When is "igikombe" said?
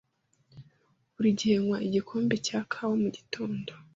1.87-2.35